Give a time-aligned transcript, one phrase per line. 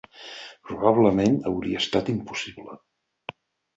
[0.69, 2.79] Probablement hauria estat impossible